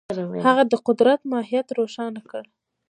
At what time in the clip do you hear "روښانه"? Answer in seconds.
1.79-2.21